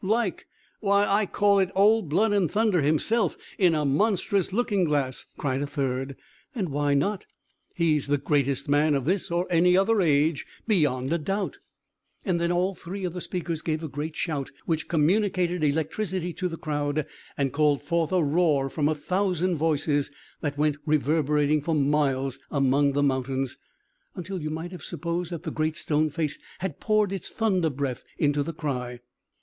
"Like! 0.03 0.47
why, 0.79 1.05
I 1.05 1.27
call 1.27 1.59
it 1.59 1.69
Old 1.75 2.09
Blood 2.09 2.33
and 2.33 2.49
Thunder 2.49 2.81
himself, 2.81 3.37
in 3.59 3.75
a 3.75 3.85
monstrous 3.85 4.51
looking 4.51 4.83
glass!" 4.83 5.27
cried 5.37 5.61
a 5.61 5.67
third. 5.67 6.15
"And 6.55 6.69
why 6.69 6.95
not? 6.95 7.27
He's 7.75 8.07
the 8.07 8.17
greatest 8.17 8.67
man 8.67 8.95
of 8.95 9.05
this 9.05 9.29
or 9.29 9.45
any 9.51 9.77
other 9.77 10.01
age, 10.01 10.47
beyond 10.67 11.13
a 11.13 11.19
doubt." 11.19 11.59
And 12.25 12.41
then 12.41 12.51
all 12.51 12.73
three 12.73 13.03
of 13.05 13.13
the 13.13 13.21
speakers 13.21 13.61
gave 13.61 13.83
a 13.83 13.87
great 13.87 14.15
shout, 14.15 14.49
which 14.65 14.87
communicated 14.87 15.63
electricity 15.63 16.33
to 16.33 16.47
the 16.47 16.57
crowd, 16.57 17.05
and 17.37 17.53
called 17.53 17.83
forth 17.83 18.11
a 18.11 18.23
roar 18.23 18.71
from 18.71 18.89
a 18.89 18.95
thousand 18.95 19.57
voices, 19.57 20.09
that 20.41 20.57
went 20.57 20.77
reverberating 20.83 21.61
for 21.61 21.75
miles 21.75 22.39
among 22.49 22.93
the 22.93 23.03
mountains, 23.03 23.55
until 24.15 24.41
you 24.41 24.49
might 24.49 24.71
have 24.71 24.83
supposed 24.83 25.31
that 25.31 25.43
the 25.43 25.51
Great 25.51 25.77
Stone 25.77 26.09
Face 26.09 26.39
had 26.57 26.79
poured 26.79 27.13
its 27.13 27.29
thunder 27.29 27.69
breath 27.69 28.03
into 28.17 28.41
the 28.41 28.51
cry. 28.51 28.99